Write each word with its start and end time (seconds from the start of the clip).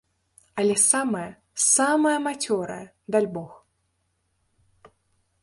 Але 0.61 0.75
самая, 0.91 1.27
самая 1.73 2.15
мацёрая, 2.27 2.81
дальбог. 3.17 3.51